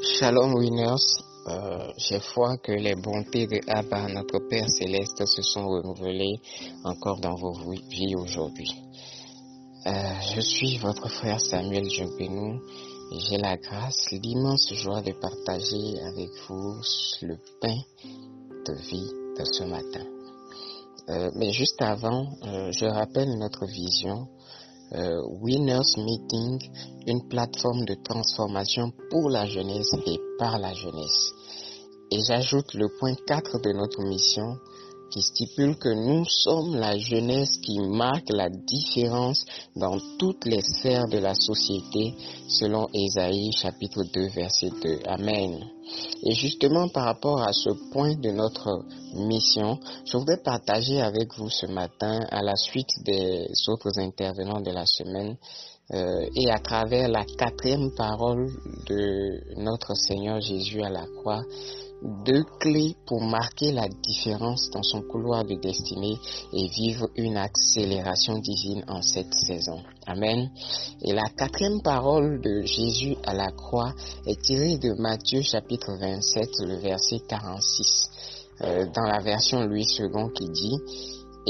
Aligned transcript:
Shalom 0.00 0.54
Winners, 0.54 1.22
euh, 1.48 1.90
j'ai 1.96 2.20
foi 2.20 2.56
que 2.58 2.70
les 2.70 2.94
bontés 2.94 3.48
de 3.48 3.58
Abba, 3.66 4.06
notre 4.06 4.38
Père 4.48 4.68
céleste, 4.68 5.26
se 5.26 5.42
sont 5.42 5.66
renouvelées 5.66 6.40
encore 6.84 7.18
dans 7.18 7.34
vos 7.34 7.52
vies 7.90 8.14
aujourd'hui. 8.14 8.70
Euh, 9.86 9.90
je 10.36 10.40
suis 10.40 10.78
votre 10.78 11.08
frère 11.08 11.40
Samuel 11.40 11.90
Jobbenou 11.90 12.60
et 13.10 13.18
j'ai 13.28 13.38
la 13.38 13.56
grâce, 13.56 14.12
l'immense 14.12 14.72
joie 14.74 15.02
de 15.02 15.12
partager 15.12 16.00
avec 16.00 16.30
vous 16.48 16.80
le 17.22 17.36
pain 17.60 17.78
de 18.66 18.74
vie 18.74 19.10
de 19.36 19.44
ce 19.44 19.64
matin. 19.64 20.06
Euh, 21.08 21.30
mais 21.34 21.50
juste 21.50 21.82
avant, 21.82 22.28
je 22.44 22.84
rappelle 22.84 23.36
notre 23.36 23.66
vision 23.66 24.28
euh, 24.94 25.20
Winners 25.40 25.96
Meeting, 25.98 26.58
une 27.06 27.28
plateforme 27.28 27.84
de 27.84 27.94
transformation 28.02 28.92
pour 29.10 29.30
la 29.30 29.46
jeunesse 29.46 29.92
et 30.06 30.18
par 30.38 30.58
la 30.58 30.72
jeunesse. 30.72 31.32
Et 32.10 32.20
j'ajoute 32.26 32.74
le 32.74 32.88
point 32.98 33.14
4 33.26 33.60
de 33.60 33.72
notre 33.72 34.02
mission 34.02 34.56
qui 35.10 35.22
stipule 35.22 35.76
que 35.76 35.88
nous 35.88 36.24
sommes 36.24 36.76
la 36.76 36.96
jeunesse 36.98 37.58
qui 37.62 37.78
marque 37.80 38.30
la 38.30 38.48
différence 38.48 39.44
dans 39.76 39.98
toutes 40.18 40.44
les 40.44 40.60
sphères 40.60 41.08
de 41.08 41.18
la 41.18 41.34
société 41.34 42.14
selon 42.48 42.88
Ésaïe 42.92 43.52
chapitre 43.52 44.02
2 44.04 44.28
verset 44.28 44.70
2. 44.82 45.00
Amen. 45.06 45.64
Et 46.24 46.32
justement 46.32 46.88
par 46.88 47.04
rapport 47.04 47.40
à 47.40 47.52
ce 47.52 47.70
point 47.92 48.14
de 48.14 48.30
notre 48.30 48.84
mission, 49.14 49.78
je 50.04 50.16
voudrais 50.16 50.42
partager 50.42 51.00
avec 51.00 51.34
vous 51.36 51.50
ce 51.50 51.66
matin 51.66 52.20
à 52.30 52.42
la 52.42 52.56
suite 52.56 52.90
des 53.04 53.46
autres 53.68 53.98
intervenants 53.98 54.60
de 54.60 54.70
la 54.70 54.84
semaine 54.86 55.36
euh, 55.94 56.28
et 56.34 56.50
à 56.50 56.58
travers 56.58 57.08
la 57.08 57.24
quatrième 57.24 57.90
parole 57.96 58.50
de 58.86 59.56
notre 59.56 59.94
Seigneur 59.94 60.38
Jésus 60.40 60.82
à 60.82 60.90
la 60.90 61.06
croix, 61.06 61.42
deux 62.02 62.44
clés 62.60 62.96
pour 63.06 63.22
marquer 63.22 63.72
la 63.72 63.88
différence 63.88 64.70
dans 64.70 64.82
son 64.82 65.02
couloir 65.02 65.44
de 65.44 65.54
destinée 65.54 66.16
et 66.52 66.68
vivre 66.68 67.08
une 67.16 67.36
accélération 67.36 68.38
divine 68.38 68.84
en 68.88 69.02
cette 69.02 69.34
saison. 69.34 69.82
Amen. 70.06 70.50
Et 71.02 71.12
la 71.12 71.28
quatrième 71.36 71.82
parole 71.82 72.40
de 72.40 72.62
Jésus 72.62 73.16
à 73.24 73.34
la 73.34 73.50
croix 73.50 73.92
est 74.26 74.40
tirée 74.40 74.78
de 74.78 74.92
Matthieu 74.94 75.42
chapitre 75.42 75.92
27, 75.98 76.48
le 76.60 76.76
verset 76.76 77.20
46, 77.28 78.10
euh, 78.62 78.86
dans 78.94 79.04
la 79.04 79.18
version 79.18 79.64
Louis 79.64 79.86
II 79.98 80.08
qui 80.34 80.48
dit, 80.48 80.78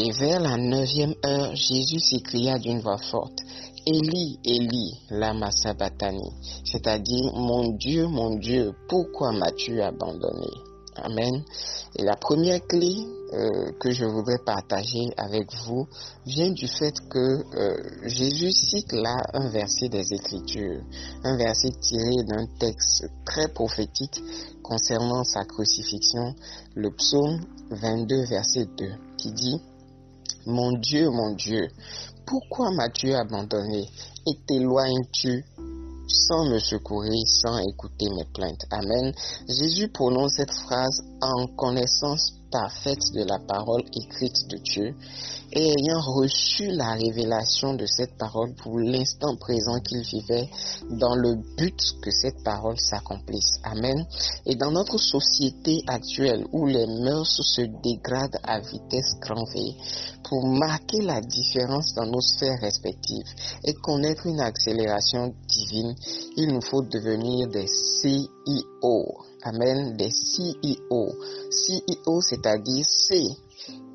Et 0.01 0.13
vers 0.13 0.39
la 0.39 0.57
neuvième 0.57 1.15
heure, 1.27 1.57
Jésus 1.57 1.99
s'écria 1.99 2.57
d'une 2.61 2.79
voix 2.79 2.99
forte, 2.99 3.41
Eli, 3.85 4.39
Eli, 4.45 4.95
lama 5.11 5.51
sabatani, 5.51 6.31
c'est-à-dire 6.65 7.33
mon 7.35 7.73
Dieu, 7.73 8.07
mon 8.07 8.37
Dieu, 8.37 8.75
pourquoi 8.89 9.33
m'as-tu 9.33 9.83
abandonné? 9.83 10.51
Amen. 10.95 11.43
Et 11.97 12.05
la 12.05 12.15
première 12.15 12.65
clé 12.69 12.95
euh, 13.33 13.73
que 13.81 13.91
je 13.91 14.05
voudrais 14.05 14.39
partager 14.47 15.11
avec 15.17 15.53
vous 15.67 15.89
vient 16.27 16.53
du 16.53 16.69
fait 16.69 16.95
que 17.11 17.43
euh, 17.57 17.77
Jésus 18.05 18.53
cite 18.53 18.93
là 18.93 19.17
un 19.33 19.49
verset 19.49 19.89
des 19.89 20.15
Écritures, 20.15 20.81
un 21.25 21.37
verset 21.37 21.71
tiré 21.81 22.23
d'un 22.23 22.47
texte 22.61 23.05
très 23.27 23.49
prophétique 23.49 24.23
concernant 24.63 25.25
sa 25.25 25.45
crucifixion, 25.45 26.37
le 26.77 26.91
psaume 26.93 27.41
22 27.71 28.27
verset 28.27 28.67
2, 28.77 28.87
qui 29.17 29.33
dit 29.33 29.61
Mon 30.49 30.73
Dieu, 30.73 31.11
mon 31.11 31.35
Dieu, 31.35 31.69
pourquoi 32.27 32.71
m'as-tu 32.71 33.13
abandonné 33.13 33.85
et 34.27 34.33
t'éloignes-tu 34.47 35.45
sans 36.09 36.47
me 36.47 36.59
secourir, 36.59 37.23
sans 37.27 37.59
écouter 37.59 38.09
mes 38.17 38.25
plaintes? 38.33 38.65
Amen. 38.71 39.13
Jésus 39.47 39.89
prononce 39.89 40.37
cette 40.37 40.51
phrase 40.51 41.03
en 41.21 41.49
connaissance 41.49 42.33
parfaite 42.51 43.13
de 43.15 43.25
la 43.25 43.39
parole 43.47 43.83
écrite 43.95 44.49
de 44.49 44.57
Dieu 44.57 44.95
et 45.53 45.73
ayant 45.79 46.01
reçu 46.01 46.69
la 46.69 46.93
révélation 46.93 47.75
de 47.75 47.87
cette 47.87 48.17
parole 48.19 48.55
pour 48.55 48.79
l'instant 48.79 49.37
présent 49.37 49.81
qu'il 49.81 50.03
vivait 50.03 50.49
dans 50.91 51.15
le 51.15 51.37
but 51.57 51.79
que 52.03 52.11
cette 52.11 52.43
parole 52.45 52.79
s'accomplisse. 52.79 53.59
Amen. 53.65 54.05
Et 54.47 54.57
dans 54.57 54.71
notre 54.71 54.99
société 54.99 55.83
actuelle 55.87 56.45
où 56.53 56.67
les 56.67 56.87
mœurs 56.87 57.41
se 57.43 57.63
dégradent 57.83 58.39
à 58.43 58.61
vitesse 58.61 59.15
grand 59.21 59.45
V, 59.55 59.75
pour 60.29 60.47
marquer 60.47 61.01
la 61.01 61.21
différence 61.21 61.95
dans 61.95 62.07
nos 62.07 62.21
sphères 62.21 62.61
respectives 62.61 63.27
et 63.65 63.73
connaître 63.75 64.27
une 64.27 64.41
accélération 64.41 65.35
divine, 65.47 65.95
il 66.37 66.53
nous 66.53 66.61
faut 66.61 66.83
devenir 66.83 67.49
des 67.49 67.67
CIO. 67.67 69.25
Amen, 69.43 69.97
des 69.97 70.11
CEO. 70.11 71.13
CEO, 71.51 72.21
c'est-à-dire 72.21 72.85
C, 72.87 73.23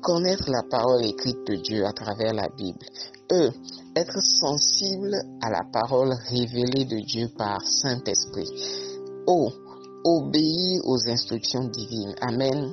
connaître 0.02 0.50
la 0.50 0.62
parole 0.68 1.04
écrite 1.04 1.46
de 1.46 1.56
Dieu 1.56 1.86
à 1.86 1.92
travers 1.92 2.34
la 2.34 2.48
Bible. 2.48 2.84
E, 3.32 3.50
être 3.96 4.20
sensible 4.20 5.14
à 5.40 5.50
la 5.50 5.62
parole 5.72 6.12
révélée 6.28 6.84
de 6.84 6.98
Dieu 7.06 7.28
par 7.38 7.62
Saint-Esprit. 7.62 8.50
O, 9.26 9.50
obéir 10.04 10.80
aux 10.84 11.08
instructions 11.08 11.64
divines. 11.64 12.14
Amen. 12.20 12.72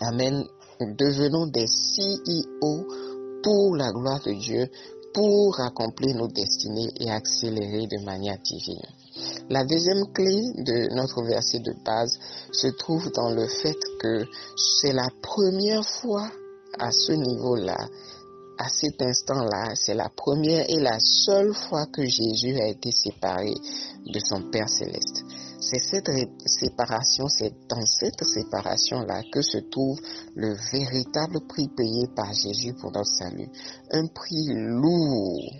Amen. 0.00 0.44
Devenons 0.80 1.46
des 1.46 1.66
CEO 1.66 2.86
pour 3.42 3.76
la 3.76 3.90
gloire 3.92 4.20
de 4.24 4.32
Dieu, 4.32 4.68
pour 5.12 5.60
accomplir 5.60 6.16
nos 6.16 6.28
destinées 6.28 6.90
et 7.00 7.10
accélérer 7.10 7.86
de 7.86 8.04
manière 8.04 8.38
divine. 8.38 8.80
La 9.50 9.64
deuxième 9.64 10.06
clé 10.12 10.40
de 10.56 10.94
notre 10.94 11.22
verset 11.24 11.58
de 11.58 11.74
base 11.84 12.18
se 12.52 12.68
trouve 12.68 13.10
dans 13.12 13.30
le 13.30 13.46
fait 13.46 13.76
que 14.00 14.24
c'est 14.56 14.92
la 14.92 15.08
première 15.22 15.84
fois 15.84 16.30
à 16.78 16.90
ce 16.92 17.12
niveau-là, 17.12 17.76
à 18.58 18.68
cet 18.68 19.02
instant-là, 19.02 19.72
c'est 19.74 19.94
la 19.94 20.08
première 20.08 20.64
et 20.68 20.80
la 20.80 20.98
seule 21.00 21.54
fois 21.54 21.86
que 21.86 22.04
Jésus 22.04 22.58
a 22.60 22.68
été 22.68 22.90
séparé 22.92 23.54
de 24.06 24.20
son 24.20 24.50
Père 24.50 24.68
céleste. 24.68 25.24
C'est 25.60 25.78
cette 25.78 26.10
séparation, 26.46 27.28
c'est 27.28 27.52
dans 27.68 27.84
cette 27.84 28.24
séparation-là 28.24 29.22
que 29.30 29.42
se 29.42 29.58
trouve 29.58 30.00
le 30.34 30.54
véritable 30.72 31.46
prix 31.46 31.68
payé 31.68 32.08
par 32.16 32.32
Jésus 32.32 32.74
pour 32.80 32.90
notre 32.92 33.10
salut. 33.10 33.48
Un 33.92 34.06
prix 34.06 34.46
lourd 34.48 35.52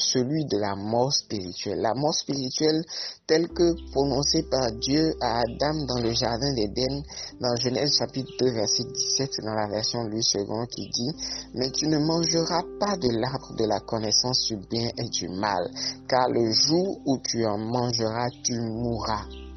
celui 0.00 0.44
de 0.46 0.58
la 0.58 0.74
mort 0.74 1.12
spirituelle. 1.12 1.80
La 1.80 1.94
mort 1.94 2.14
spirituelle 2.14 2.82
telle 3.26 3.48
que 3.48 3.74
prononcée 3.92 4.42
par 4.50 4.72
Dieu 4.72 5.14
à 5.20 5.40
Adam 5.40 5.84
dans 5.86 6.00
le 6.00 6.12
jardin 6.12 6.52
d'Éden, 6.54 7.02
dans 7.40 7.54
Genèse 7.56 7.96
chapitre 7.98 8.30
2 8.40 8.52
verset 8.52 8.84
17 8.84 9.30
dans 9.44 9.54
la 9.54 9.68
version 9.68 10.04
Louis 10.04 10.24
II 10.34 10.46
qui 10.70 10.88
dit, 10.88 11.12
mais 11.54 11.70
tu 11.70 11.86
ne 11.86 11.98
mangeras 11.98 12.62
pas 12.80 12.96
de 12.96 13.10
l'arbre 13.20 13.54
de 13.56 13.66
la 13.66 13.80
connaissance 13.80 14.46
du 14.46 14.56
bien 14.56 14.88
et 14.96 15.08
du 15.08 15.28
mal, 15.28 15.68
car 16.08 16.28
le 16.30 16.50
jour 16.52 17.00
où 17.04 17.18
tu 17.18 17.44
en 17.44 17.58
mangeras, 17.58 18.28
tu 18.44 18.58
mourras. 18.60 19.47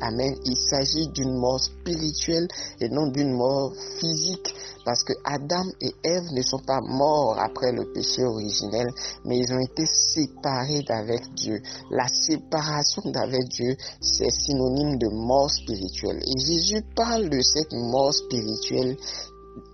Amen. 0.00 0.34
Il 0.44 0.56
s'agit 0.56 1.08
d'une 1.08 1.36
mort 1.36 1.60
spirituelle 1.60 2.48
et 2.80 2.88
non 2.88 3.08
d'une 3.08 3.32
mort 3.32 3.72
physique. 3.98 4.54
Parce 4.84 5.04
que 5.04 5.12
Adam 5.24 5.64
et 5.80 5.94
Ève 6.04 6.32
ne 6.32 6.42
sont 6.42 6.58
pas 6.66 6.80
morts 6.80 7.38
après 7.38 7.70
le 7.72 7.92
péché 7.92 8.24
originel, 8.24 8.88
mais 9.24 9.38
ils 9.38 9.52
ont 9.52 9.60
été 9.60 9.84
séparés 9.84 10.82
d'avec 10.82 11.22
Dieu. 11.34 11.60
La 11.90 12.08
séparation 12.08 13.02
d'avec 13.10 13.46
Dieu, 13.50 13.76
c'est 14.00 14.30
synonyme 14.30 14.96
de 14.98 15.08
mort 15.08 15.50
spirituelle. 15.50 16.22
Et 16.24 16.40
Jésus 16.40 16.82
parle 16.96 17.28
de 17.28 17.40
cette 17.42 17.72
mort 17.72 18.14
spirituelle 18.14 18.96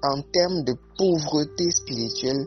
en 0.03 0.21
termes 0.33 0.65
de 0.65 0.75
pauvreté 0.99 1.71
spirituelle 1.71 2.47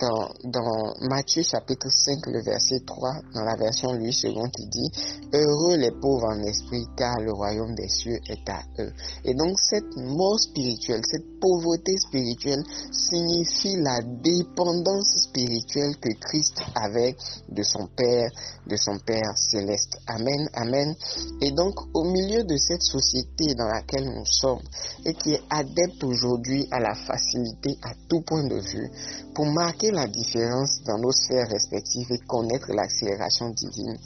dans, 0.00 0.30
dans 0.44 0.94
Matthieu 1.08 1.42
chapitre 1.42 1.88
5, 1.90 2.26
le 2.26 2.42
verset 2.42 2.80
3, 2.86 3.10
dans 3.34 3.44
la 3.44 3.56
version 3.56 3.92
Louis 3.92 4.16
II, 4.24 4.34
qui 4.54 4.66
dit 4.66 4.90
Heureux 5.32 5.76
les 5.76 5.92
pauvres 5.92 6.28
en 6.28 6.42
esprit, 6.42 6.84
car 6.96 7.14
le 7.20 7.32
royaume 7.32 7.74
des 7.74 7.88
cieux 7.88 8.18
est 8.28 8.48
à 8.48 8.60
eux. 8.80 8.92
Et 9.24 9.34
donc, 9.34 9.58
cette 9.58 9.96
mort 9.96 10.38
spirituelle, 10.40 11.02
cette 11.04 11.38
pauvreté 11.40 11.96
spirituelle 11.98 12.62
signifie 12.90 13.76
la 13.76 14.00
dépendance 14.02 15.28
spirituelle 15.28 15.96
que 16.00 16.12
Christ 16.18 16.60
avait 16.74 17.14
de 17.48 17.62
son 17.62 17.86
Père, 17.96 18.30
de 18.66 18.76
son 18.76 18.98
Père 18.98 19.36
céleste. 19.36 19.98
Amen, 20.06 20.48
Amen. 20.54 20.94
Et 21.40 21.52
donc, 21.52 21.74
au 21.94 22.04
milieu 22.04 22.44
de 22.44 22.56
cette 22.56 22.82
société 22.82 23.54
dans 23.54 23.66
laquelle 23.68 24.04
nous 24.04 24.26
sommes 24.26 24.62
et 25.04 25.14
qui 25.14 25.34
est 25.34 25.42
adepte 25.50 26.02
aujourd'hui 26.04 26.66
à 26.70 26.80
la 26.80 26.94
facilité 26.94 27.76
à 27.82 27.92
tout 28.08 28.22
point 28.22 28.46
de 28.46 28.56
vue, 28.56 28.90
pour 29.34 29.46
marquer 29.46 29.90
la 29.90 30.06
différence 30.06 30.82
dans 30.84 30.98
nos 30.98 31.12
sphères 31.12 31.48
respectives 31.48 32.10
et 32.10 32.18
connaître 32.26 32.72
l'accélération 32.72 33.50
divine, 33.50 33.96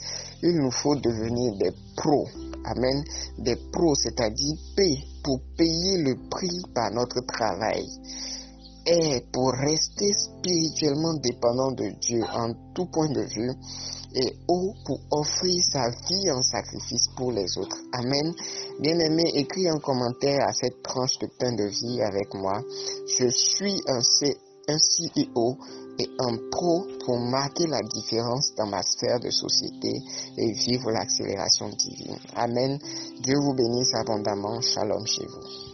il 0.41 0.57
nous 0.57 0.71
faut 0.71 0.95
devenir 0.95 1.55
des 1.57 1.71
pros. 1.95 2.27
Amen. 2.65 3.03
Des 3.39 3.55
pros, 3.71 3.95
c'est-à-dire 3.95 4.55
P 4.75 4.97
pour 5.23 5.39
payer 5.57 5.97
le 6.03 6.15
prix 6.29 6.61
par 6.73 6.91
notre 6.91 7.21
travail. 7.25 7.85
est 8.85 9.31
pour 9.31 9.53
rester 9.53 10.11
spirituellement 10.13 11.13
dépendant 11.13 11.71
de 11.71 11.89
Dieu 12.01 12.21
en 12.33 12.51
tout 12.75 12.85
point 12.87 13.09
de 13.09 13.21
vue 13.21 13.51
et 14.15 14.35
O 14.47 14.73
pour 14.85 14.99
offrir 15.11 15.63
sa 15.71 15.89
vie 15.89 16.31
en 16.31 16.41
sacrifice 16.41 17.07
pour 17.15 17.31
les 17.31 17.57
autres. 17.57 17.77
Amen. 17.93 18.33
Bien-aimé, 18.79 19.23
écris 19.33 19.67
un 19.69 19.79
commentaire 19.79 20.45
à 20.47 20.53
cette 20.53 20.83
tranche 20.83 21.17
de 21.19 21.27
pain 21.39 21.53
de 21.53 21.63
vie 21.63 22.01
avec 22.01 22.33
moi. 22.33 22.61
Je 23.17 23.27
suis 23.29 23.81
un, 23.87 24.01
C, 24.01 24.37
un 24.67 24.77
CEO 24.77 25.57
et 25.99 26.09
un 26.19 26.37
pro 26.51 26.87
pour 27.05 27.19
marquer 27.19 27.67
la 27.67 27.81
différence 27.81 28.53
dans 28.55 28.67
ma 28.67 28.81
sphère 28.81 29.19
de 29.19 29.29
société 29.29 30.01
et 30.37 30.51
vivre 30.53 30.91
l'accélération 30.91 31.69
divine. 31.69 32.17
Amen. 32.35 32.79
Dieu 33.21 33.35
vous 33.39 33.53
bénisse 33.53 33.93
abondamment. 33.93 34.61
Shalom 34.61 35.05
chez 35.05 35.25
vous. 35.25 35.72